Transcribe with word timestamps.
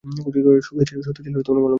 শক্তিশালী 0.19 0.49
মলমের 0.67 1.45
কৌটো। 1.47 1.51